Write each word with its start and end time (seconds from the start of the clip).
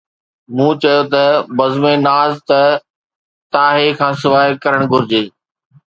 مون 0.55 0.71
چيو 0.81 1.01
ته، 1.13 1.23
”بزم 1.57 1.85
ناز 2.05 2.33
ته 2.49 2.61
”تاهي“ 3.53 3.87
کان 3.99 4.13
سواءِ 4.21 4.49
ڪرڻ 4.63 4.81
گهرجي. 4.91 5.23